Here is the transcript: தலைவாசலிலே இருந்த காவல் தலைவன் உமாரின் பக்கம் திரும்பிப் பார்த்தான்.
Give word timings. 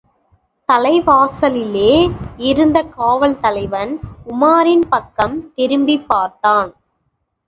தலைவாசலிலே 0.69 1.91
இருந்த 2.37 2.83
காவல் 2.83 3.39
தலைவன் 3.39 3.99
உமாரின் 4.25 4.83
பக்கம் 4.89 5.53
திரும்பிப் 5.53 6.07
பார்த்தான். 6.07 6.71